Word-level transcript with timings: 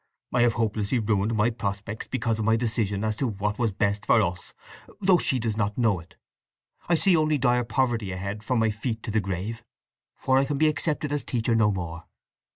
I 0.33 0.41
have 0.41 0.53
hopelessly 0.53 0.97
ruined 0.97 1.35
my 1.35 1.51
prospects 1.51 2.07
because 2.07 2.39
of 2.39 2.45
my 2.45 2.55
decision 2.55 3.03
as 3.03 3.15
to 3.17 3.27
what 3.27 3.59
was 3.59 3.71
best 3.71 4.03
for 4.07 4.19
us, 4.19 4.51
though 4.99 5.19
she 5.19 5.37
does 5.37 5.55
not 5.55 5.77
know 5.77 5.99
it; 5.99 6.15
I 6.89 6.95
see 6.95 7.15
only 7.15 7.37
dire 7.37 7.63
poverty 7.63 8.11
ahead 8.11 8.41
from 8.41 8.57
my 8.57 8.71
feet 8.71 9.03
to 9.03 9.11
the 9.11 9.21
grave; 9.21 9.63
for 10.15 10.39
I 10.39 10.45
can 10.45 10.57
be 10.57 10.67
accepted 10.67 11.11
as 11.11 11.23
teacher 11.23 11.53
no 11.53 11.69
more. 11.71 12.05